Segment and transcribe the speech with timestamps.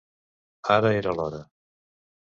[0.77, 1.45] Ara era l'hora!